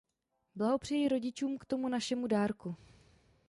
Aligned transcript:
Blahopřeji 0.55 1.07
rodičům 1.07 1.57
k 1.57 1.65
tomu 1.65 1.87
našemu 1.89 2.27
dárku. 2.27 2.75